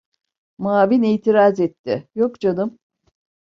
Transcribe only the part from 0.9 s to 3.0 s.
itiraz etti: "Yok canım…"